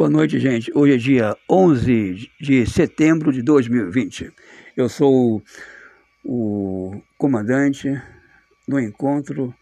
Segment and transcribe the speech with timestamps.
[0.00, 0.72] Boa noite, gente.
[0.74, 4.32] Hoje é dia 11 de setembro de 2020.
[4.74, 5.42] Eu sou
[6.24, 8.00] o comandante
[8.66, 9.54] do encontro,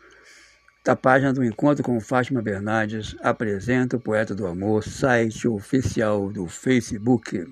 [0.85, 6.47] da página do Encontro com Fátima Bernardes, apresenta o Poeta do Amor, site oficial do
[6.47, 7.45] Facebook.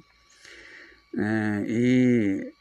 [1.19, 2.53] É, e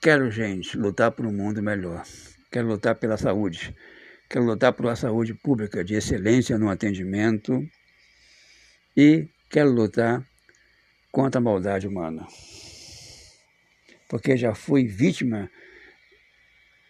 [0.00, 2.02] quero, gente, lutar por um mundo melhor.
[2.50, 3.72] Quero lutar pela saúde.
[4.28, 7.64] Quero lutar por uma saúde pública de excelência no atendimento
[9.00, 10.22] e quero lutar
[11.10, 12.26] contra a maldade humana.
[14.10, 15.50] Porque já fui vítima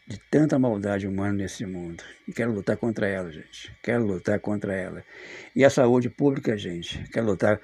[0.08, 2.02] de tanta maldade humana nesse mundo.
[2.26, 3.72] E quero lutar contra ela, gente.
[3.80, 5.04] Quero lutar contra ela.
[5.54, 6.98] E a saúde pública, gente.
[7.12, 7.60] Quero lutar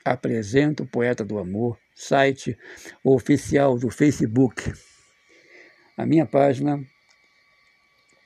[0.06, 2.56] Apresento o Poeta do Amor, site
[3.04, 4.72] oficial do Facebook.
[5.98, 6.80] A minha página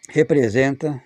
[0.09, 1.01] representa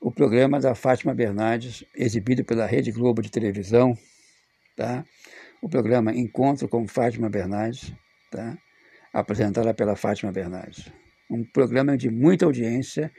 [0.00, 3.94] o programa da Fátima Bernardes, exibido pela Rede Globo de televisão,
[4.74, 5.04] tá?
[5.60, 7.92] O programa Encontro com Fátima Bernardes,
[8.30, 8.56] tá?
[9.14, 10.92] Apresentada pela Fátima Bernardes.
[11.30, 13.12] Um programa de muita audiência,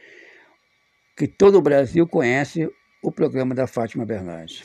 [1.16, 2.70] que todo o Brasil conhece
[3.02, 4.62] o programa da Fátima Bernardes.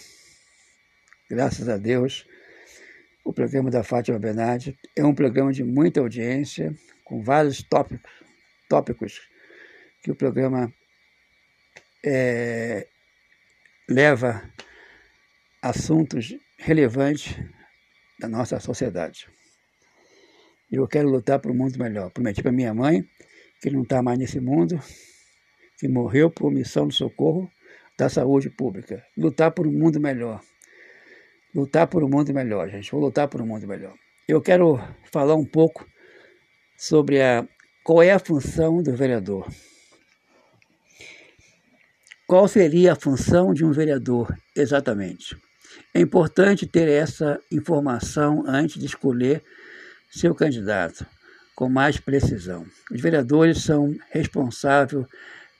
[1.30, 2.26] Graças a Deus,
[3.24, 6.74] o programa da Fátima Bernardes é um programa de muita audiência,
[7.04, 8.10] com vários tópicos,
[8.68, 9.20] tópicos
[10.02, 10.72] que o programa
[12.04, 12.88] é,
[13.88, 14.42] leva
[15.62, 17.36] assuntos relevantes
[18.18, 19.28] da nossa sociedade.
[20.70, 22.10] Eu quero lutar por um mundo melhor.
[22.10, 23.04] Prometi para minha mãe,
[23.60, 24.80] que não está mais nesse mundo,
[25.78, 27.50] que morreu por omissão do socorro
[27.98, 29.04] da saúde pública.
[29.16, 30.40] Lutar por um mundo melhor.
[31.54, 32.90] Lutar por um mundo melhor, gente.
[32.92, 33.94] Vou lutar por um mundo melhor.
[34.28, 34.78] Eu quero
[35.12, 35.84] falar um pouco
[36.76, 37.46] sobre a
[37.82, 39.48] qual é a função do vereador.
[42.28, 45.36] Qual seria a função de um vereador exatamente?
[45.92, 49.42] É importante ter essa informação antes de escolher
[50.10, 51.06] seu candidato
[51.54, 52.66] com mais precisão.
[52.90, 55.06] Os vereadores são responsáveis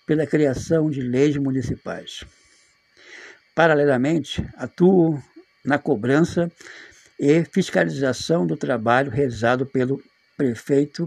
[0.06, 2.24] pela criação de leis municipais.
[3.54, 5.22] Paralelamente, atuam
[5.64, 6.50] na cobrança
[7.18, 10.02] e fiscalização do trabalho realizado pelo
[10.36, 11.06] prefeito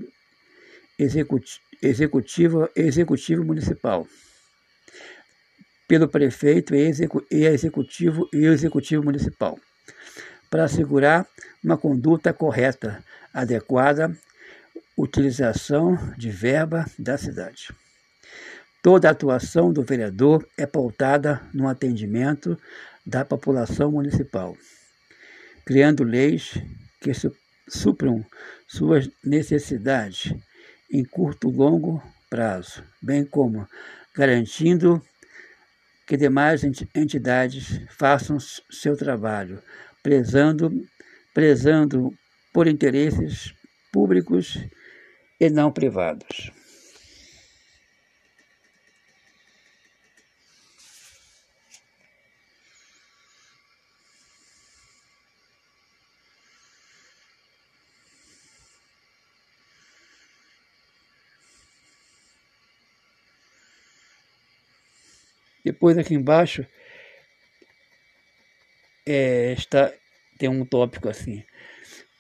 [0.99, 4.07] executivo, executivo municipal,
[5.87, 6.93] pelo prefeito e
[7.31, 9.59] executivo e executivo municipal,
[10.49, 11.27] para assegurar
[11.63, 13.03] uma conduta correta
[13.33, 14.15] adequada
[14.97, 17.73] utilização de verba da cidade.
[18.81, 22.59] Toda a atuação do vereador é pautada no atendimento
[23.05, 24.55] da população municipal,
[25.65, 26.57] criando leis
[27.01, 27.11] que
[27.67, 28.23] supram
[28.67, 30.33] suas necessidades
[30.91, 33.67] em curto e longo prazo, bem como
[34.15, 35.01] garantindo
[36.05, 36.63] que demais
[36.93, 38.37] entidades façam
[38.69, 39.61] seu trabalho,
[40.03, 40.85] prezando,
[41.33, 42.13] prezando
[42.53, 43.53] por interesses
[43.91, 44.59] públicos
[45.39, 46.51] e não privados.
[65.65, 66.65] Depois aqui embaixo
[69.05, 69.91] é, está,
[70.37, 71.43] tem um tópico assim.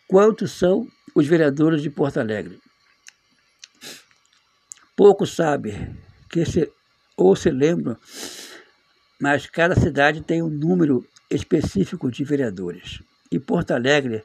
[0.07, 2.59] Quantos são os vereadores de Porto Alegre?
[4.95, 5.97] Poucos sabem
[6.29, 6.71] que se,
[7.17, 7.97] ou se lembram,
[9.19, 13.01] mas cada cidade tem um número específico de vereadores.
[13.31, 14.23] E Porto Alegre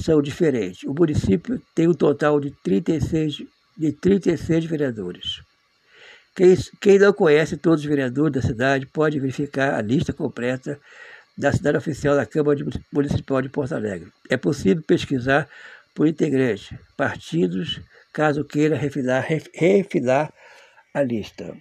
[0.00, 0.84] são diferentes.
[0.84, 3.42] O município tem um total de 36,
[3.76, 5.42] de 36 vereadores.
[6.34, 10.80] Quem, quem não conhece todos os vereadores da cidade pode verificar a lista completa
[11.36, 12.58] da cidade oficial da Câmara
[12.92, 14.12] Municipal de Porto Alegre.
[14.30, 15.48] É possível pesquisar
[15.94, 17.80] por integrante, partidos,
[18.12, 20.32] caso queira refilar, refilar
[20.92, 21.56] a lista.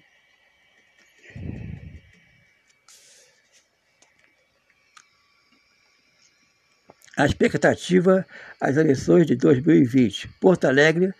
[7.16, 8.26] A expectativa
[8.60, 11.14] às eleições de 2020, Porto Alegre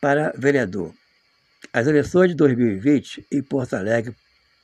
[0.00, 0.94] para vereador.
[1.72, 4.14] As eleições de 2020 em Porto Alegre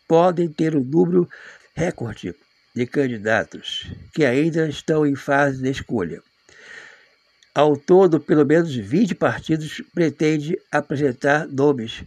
[0.06, 1.28] podem ter um número
[1.75, 2.34] recorde
[2.76, 6.23] de candidatos que ainda estão em fase de escolha.
[7.55, 12.05] Ao todo, pelo menos 20 partidos pretendem apresentar nomes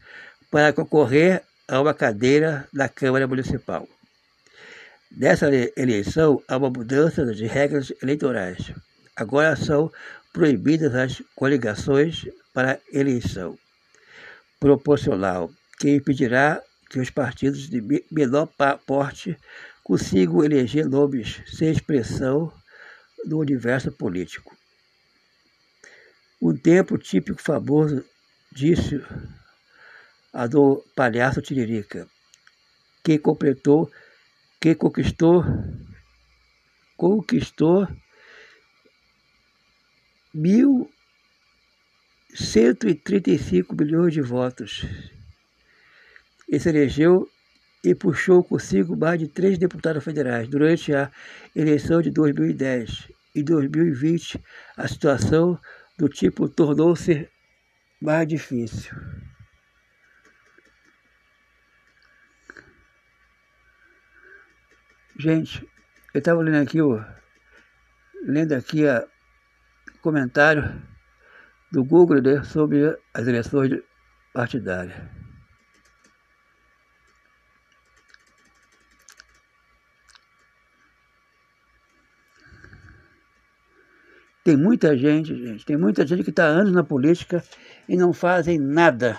[0.51, 3.89] para concorrer a uma cadeira na Câmara Municipal.
[5.12, 8.71] Nessa eleição, há uma mudança de regras eleitorais.
[9.16, 9.92] Agora são
[10.31, 13.57] proibidas as coligações para eleição
[14.60, 15.50] proporcional,
[15.80, 16.62] que impedirá
[16.92, 17.81] que os partidos de
[18.12, 18.48] menor
[18.86, 19.36] porte
[19.89, 22.53] consigam eleger nomes sem expressão
[23.25, 24.56] no universo político.
[26.39, 28.06] Um tempo típico famoso
[28.51, 29.03] disse
[30.31, 32.07] a do palhaço Tiririca,
[33.03, 33.91] que completou,
[34.62, 35.44] que conquistou,
[36.95, 37.88] conquistou
[40.31, 40.88] mil
[42.35, 44.85] 135 milhões de votos.
[46.47, 47.27] Ele se elegeu
[47.83, 50.47] e puxou consigo mais de três deputados federais.
[50.47, 51.11] Durante a
[51.55, 54.41] eleição de 2010 e 2020,
[54.77, 55.59] a situação
[55.97, 57.29] do tipo tornou-se
[58.01, 58.95] mais difícil.
[65.17, 65.67] Gente,
[66.13, 67.03] eu estava lendo aqui, ó,
[68.23, 70.81] lendo aqui o comentário
[71.71, 73.81] do Google né, sobre as eleições
[74.33, 75.19] partidárias.
[84.49, 87.43] Tem muita gente, gente, tem muita gente que está anos na política
[87.87, 89.15] e não fazem nada.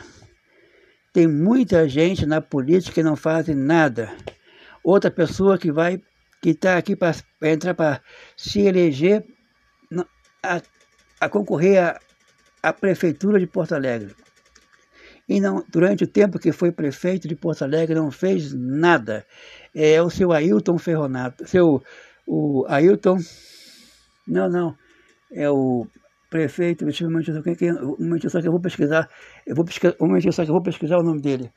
[1.12, 4.12] Tem muita gente na política e não fazem nada.
[4.82, 6.02] Outra pessoa que vai,
[6.42, 8.02] que está aqui para entrar para
[8.36, 9.24] se eleger,
[10.42, 10.60] a,
[11.20, 12.00] a concorrer a,
[12.60, 14.12] a Prefeitura de Porto Alegre.
[15.28, 19.24] E não, durante o tempo que foi prefeito de Porto Alegre, não fez nada.
[19.72, 21.46] É o seu Ailton Ferronato.
[21.46, 21.80] Seu,
[22.26, 23.18] o Ailton.
[24.26, 24.89] Não, não.
[25.32, 25.86] É o
[26.28, 26.84] prefeito.
[26.84, 29.08] Deixa eu um momentinho, só que eu vou pesquisar.
[29.46, 31.52] Eu vou pesquisar, um momentinho só que eu vou pesquisar o nome dele.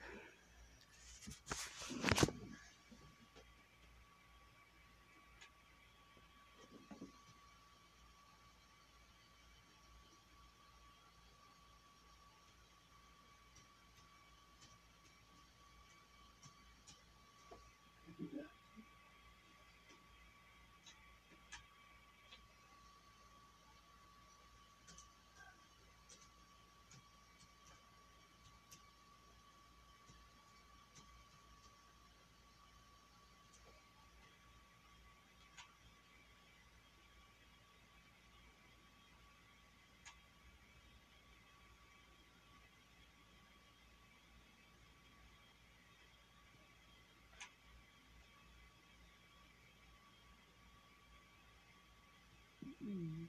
[52.94, 53.23] Mm.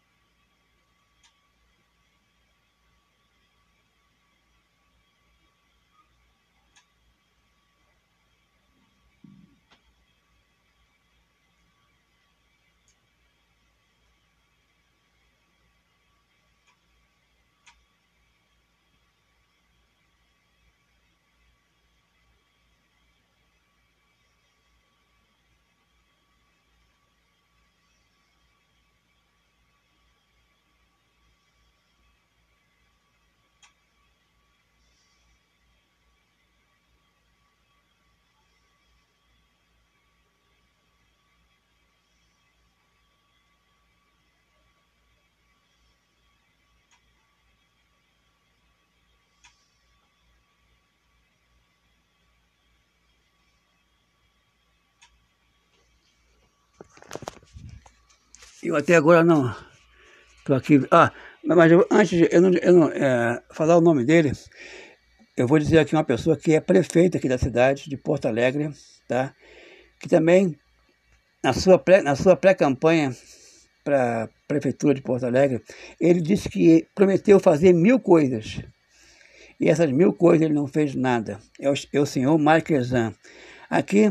[58.64, 59.54] Eu até agora não
[60.38, 60.80] estou aqui.
[60.90, 61.12] Ah,
[61.44, 64.32] mas eu, antes de eu não, eu não é, falar o nome dele,
[65.36, 68.70] eu vou dizer aqui uma pessoa que é prefeita aqui da cidade, de Porto Alegre,
[69.06, 69.34] tá?
[70.00, 70.56] Que também,
[71.42, 73.14] na sua pré, na sua pré-campanha
[73.84, 75.62] para a prefeitura de Porto Alegre,
[76.00, 78.62] ele disse que prometeu fazer mil coisas.
[79.60, 81.38] E essas mil coisas ele não fez nada.
[81.60, 83.14] É o, é o senhor Marquesan.
[83.68, 84.10] Aqui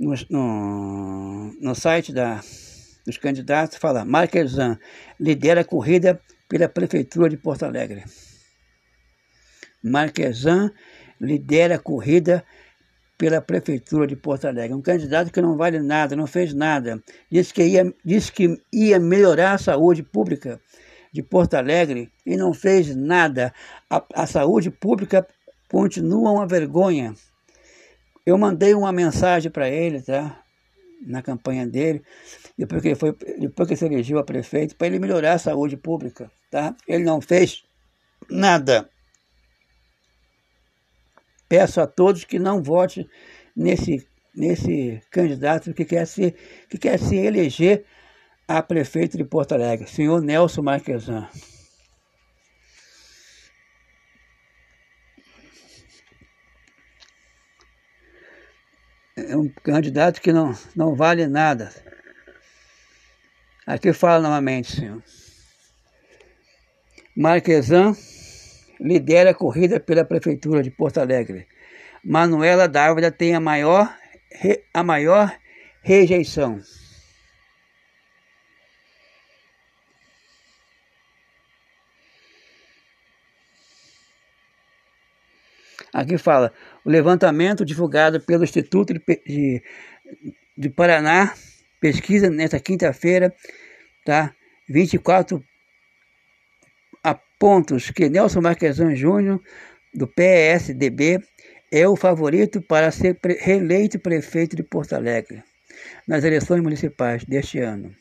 [0.00, 2.40] no, no, no site da
[3.06, 4.78] dos candidatos, fala Marquesan
[5.20, 8.04] lidera a corrida pela Prefeitura de Porto Alegre.
[9.82, 10.72] Marquesan
[11.20, 12.44] lidera a corrida
[13.18, 14.74] pela Prefeitura de Porto Alegre.
[14.74, 17.02] Um candidato que não vale nada, não fez nada.
[17.30, 20.60] Disse que ia, disse que ia melhorar a saúde pública
[21.12, 23.52] de Porto Alegre e não fez nada.
[23.88, 25.26] A, a saúde pública
[25.70, 27.14] continua uma vergonha.
[28.26, 30.43] Eu mandei uma mensagem para ele, tá?
[31.02, 32.02] Na campanha dele,
[32.56, 35.38] depois que ele, foi, depois que ele se elegeu a prefeito, para ele melhorar a
[35.38, 36.30] saúde pública.
[36.50, 36.74] Tá?
[36.88, 37.64] Ele não fez
[38.30, 38.88] nada.
[41.48, 43.08] Peço a todos que não votem
[43.54, 46.34] nesse, nesse candidato que quer, se,
[46.68, 47.84] que quer se eleger
[48.48, 51.28] a prefeito de Porto Alegre, senhor Nelson Marquesan.
[59.28, 61.72] É um candidato que não, não vale nada.
[63.66, 65.02] Aqui fala novamente, senhor.
[67.16, 67.96] Marquesan
[68.80, 71.46] lidera a corrida pela Prefeitura de Porto Alegre.
[72.04, 73.96] Manuela Dávila tem a maior,
[74.74, 75.34] a maior
[75.82, 76.60] rejeição.
[85.94, 86.52] Aqui fala,
[86.84, 89.62] o levantamento divulgado pelo Instituto de, de,
[90.58, 91.32] de Paraná
[91.80, 93.32] pesquisa nesta quinta-feira,
[94.04, 94.34] tá?
[94.68, 95.42] 24
[97.38, 99.38] pontos que Nelson Marquesan Júnior,
[99.92, 101.20] do PSDB,
[101.70, 105.42] é o favorito para ser reeleito prefeito de Porto Alegre
[106.08, 107.94] nas eleições municipais deste ano.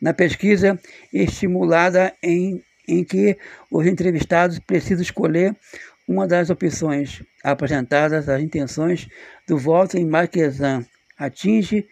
[0.00, 0.78] Na pesquisa
[1.12, 3.36] estimulada em, em que
[3.70, 5.56] os entrevistados precisam escolher
[6.10, 9.06] uma das opções apresentadas, as intenções
[9.46, 10.84] do voto em Marquesan
[11.16, 11.86] atinge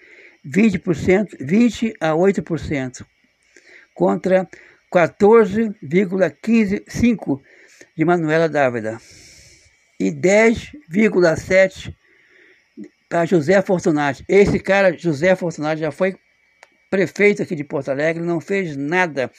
[0.44, 3.06] 20%, 20 a 8%,
[3.94, 4.48] contra
[4.92, 7.40] 14,5%
[7.96, 9.00] de Manuela Dávila
[10.00, 11.94] e 10,7%
[13.08, 14.24] para José Fortunati.
[14.28, 16.16] Esse cara, José Fortunati, já foi
[16.90, 19.30] prefeito aqui de Porto Alegre, não fez nada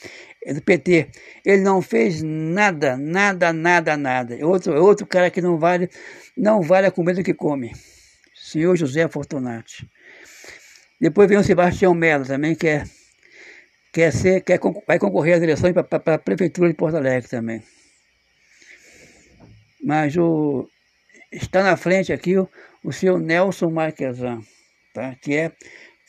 [0.44, 1.08] é do PT.
[1.44, 4.34] Ele não fez nada, nada, nada, nada.
[4.34, 5.90] É outro, é outro cara que não vale,
[6.36, 7.72] não vale a comida que come.
[8.34, 9.88] Senhor José Fortunati.
[11.00, 12.84] Depois vem o Sebastião Melo também, que é,
[13.92, 17.62] quer ser, quer, vai concorrer às eleições para a Prefeitura de Porto Alegre também.
[19.82, 20.68] Mas o,
[21.32, 22.48] está na frente aqui o,
[22.84, 24.42] o senhor Nelson Marquesan,
[24.92, 25.14] tá?
[25.22, 25.52] que é,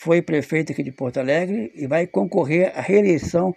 [0.01, 3.55] foi prefeito aqui de Porto Alegre e vai concorrer à reeleição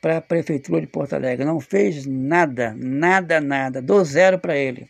[0.00, 1.44] para a Prefeitura de Porto Alegre.
[1.44, 3.82] Não fez nada, nada, nada.
[3.82, 4.86] Dou zero para ele.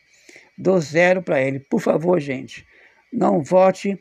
[0.59, 1.59] Dou zero para ele.
[1.59, 2.67] Por favor, gente,
[3.11, 3.99] não vote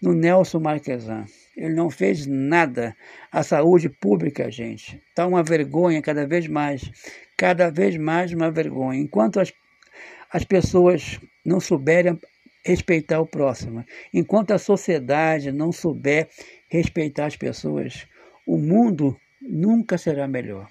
[0.00, 1.26] no Nelson Marquesan.
[1.54, 2.96] Ele não fez nada.
[3.30, 6.90] A saúde pública, gente, está uma vergonha cada vez mais.
[7.36, 8.98] Cada vez mais uma vergonha.
[8.98, 9.52] Enquanto as,
[10.32, 12.18] as pessoas não souberem
[12.64, 16.28] respeitar o próximo, enquanto a sociedade não souber
[16.68, 18.06] respeitar as pessoas,
[18.46, 20.68] o mundo nunca será melhor.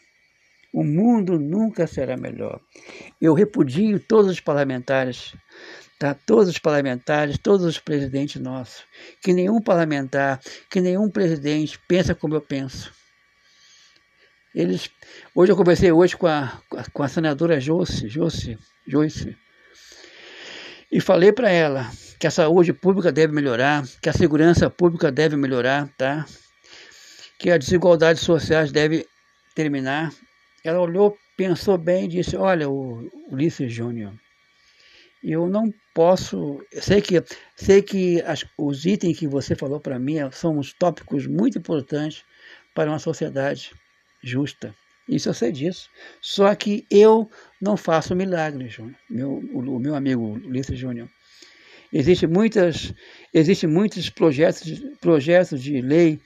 [0.73, 2.59] O mundo nunca será melhor.
[3.21, 5.35] Eu repudio todos os parlamentares
[6.03, 6.13] tá?
[6.13, 8.83] todos os parlamentares, todos os presidentes nossos,
[9.21, 12.93] que nenhum parlamentar, que nenhum presidente pensa como eu penso.
[14.53, 14.89] Eles,
[15.33, 19.37] hoje eu conversei hoje com a, com a senadora Joyce, Joyce, Joyce
[20.93, 25.35] e falei para ela que a saúde pública deve melhorar, que a segurança pública deve
[25.35, 26.23] melhorar, tá?
[27.39, 29.03] que as desigualdades sociais devem
[29.55, 30.13] terminar.
[30.63, 34.13] Ela olhou, pensou bem e disse, olha, Ulisses Júnior,
[35.23, 36.63] eu não posso.
[36.79, 37.23] Sei que,
[37.55, 42.23] sei que as, os itens que você falou para mim são uns tópicos muito importantes
[42.75, 43.71] para uma sociedade
[44.21, 44.75] justa.
[45.07, 45.89] Isso eu sei disso.
[46.21, 47.29] Só que eu
[47.61, 48.77] não faço milagres,
[49.09, 51.09] meu, o, meu amigo Ulisses Júnior.
[51.91, 52.93] Existem muitas,
[53.33, 56.19] existe muitos projetos, projetos de lei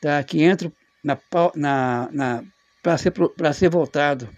[0.00, 0.72] tá, que entram
[1.02, 1.18] na,
[1.56, 2.44] na, na
[2.82, 3.12] para ser,
[3.54, 4.28] ser votado.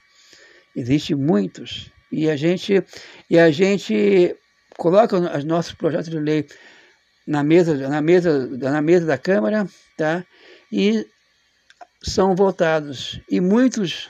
[0.74, 1.90] Existem muitos.
[2.10, 2.82] E a gente,
[3.28, 4.34] e a gente
[4.76, 6.46] coloca os nossos projetos de lei
[7.26, 10.24] na mesa, na mesa, na mesa da Câmara, tá?
[10.70, 11.06] E
[12.02, 14.08] são votados e muitos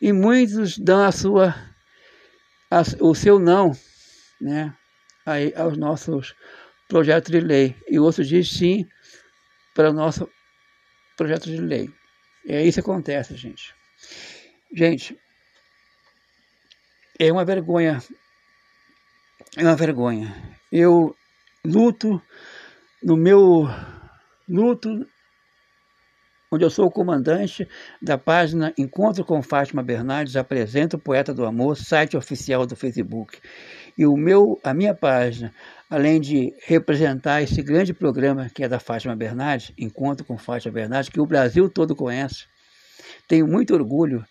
[0.00, 1.54] e muitos dão a sua
[2.70, 3.72] a, o seu não,
[4.40, 4.74] né,
[5.24, 6.34] aí aos nossos
[6.88, 8.88] projetos de lei e outros dizem sim
[9.74, 10.28] para o nosso
[11.16, 11.90] projeto de lei.
[12.48, 13.74] É isso que acontece, gente.
[14.72, 15.18] Gente,
[17.18, 18.02] é uma vergonha.
[19.56, 20.34] É uma vergonha.
[20.70, 21.14] Eu
[21.64, 22.22] luto
[23.02, 23.66] no meu
[24.48, 25.06] luto
[26.50, 27.68] onde eu sou o comandante
[28.00, 33.38] da página Encontro com Fátima Bernardes, apresento o Poeta do Amor, site oficial do Facebook.
[33.96, 35.52] E o meu, a minha página,
[35.90, 41.10] além de representar esse grande programa que é da Fátima Bernardes, Encontro com Fátima Bernardes,
[41.10, 42.46] que o Brasil todo conhece,
[43.26, 44.24] tenho muito orgulho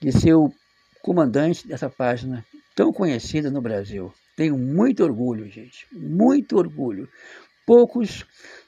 [0.00, 0.52] de ser o
[1.02, 4.12] comandante dessa página tão conhecida no Brasil.
[4.36, 7.08] Tenho muito orgulho, gente, muito orgulho.
[7.66, 8.24] Poucos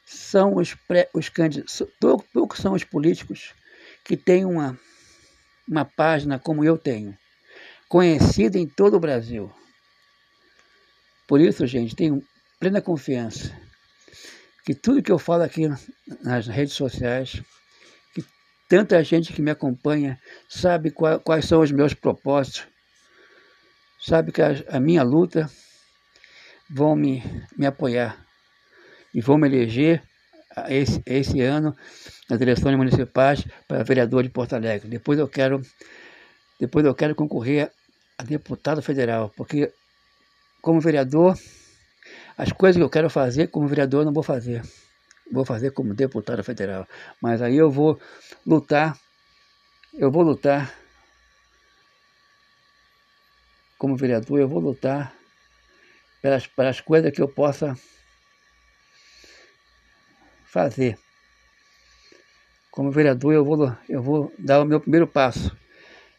[0.07, 1.83] são os, pré, os candidatos,
[2.57, 3.55] poucos são os políticos
[4.05, 4.79] que têm uma,
[5.69, 7.17] uma página como eu tenho,
[7.89, 9.53] conhecida em todo o Brasil.
[11.29, 12.23] Por isso, gente, tenho
[12.59, 13.55] plena confiança
[14.65, 15.69] que tudo que eu falo aqui
[16.23, 17.41] nas redes sociais,
[18.13, 18.25] que
[18.69, 22.67] tanta gente que me acompanha sabe qual, quais são os meus propósitos,
[24.01, 25.49] sabe que a, a minha luta
[26.69, 27.23] vão me,
[27.57, 28.27] me apoiar
[29.15, 30.03] e vão me eleger
[30.69, 31.77] esse, esse ano
[32.29, 34.89] nas eleições municipais para vereador de Porto Alegre.
[34.89, 35.61] Depois eu quero,
[36.59, 37.71] depois eu quero concorrer
[38.19, 39.73] a deputado federal, porque
[40.63, 41.39] como vereador,
[42.37, 44.63] as coisas que eu quero fazer como vereador eu não vou fazer.
[45.31, 46.87] Vou fazer como deputado federal.
[47.21, 48.01] Mas aí eu vou
[48.47, 48.97] lutar,
[49.95, 50.73] eu vou lutar
[53.79, 55.13] como vereador, eu vou lutar
[56.23, 57.77] pelas, pelas coisas que eu possa
[60.47, 60.99] fazer.
[62.71, 65.57] Como vereador, eu vou, eu vou dar o meu primeiro passo.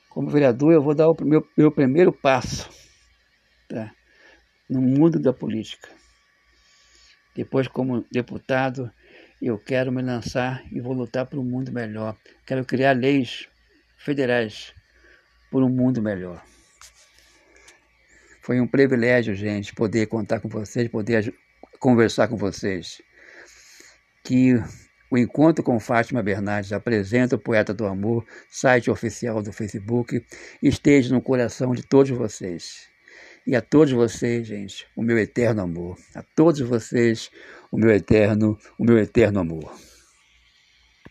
[0.10, 2.70] Como vereador, eu vou dar o meu, meu primeiro passo
[3.68, 3.92] tá?
[4.70, 5.90] no mundo da política.
[7.36, 8.92] Depois, como deputado,
[9.40, 12.18] eu quero me lançar e vou lutar por um mundo melhor.
[12.46, 13.48] Quero criar leis
[13.96, 14.74] federais
[15.52, 16.44] por um mundo melhor.
[18.42, 21.32] Foi um privilégio, gente, poder contar com vocês, poder
[21.80, 23.02] conversar com vocês
[24.28, 24.62] que
[25.10, 30.22] o Encontro com Fátima Bernardes apresenta o Poeta do Amor, site oficial do Facebook,
[30.62, 32.90] esteja no coração de todos vocês.
[33.46, 35.98] E a todos vocês, gente, o meu eterno amor.
[36.14, 37.32] A todos vocês,
[37.72, 39.74] o meu eterno, o meu eterno amor.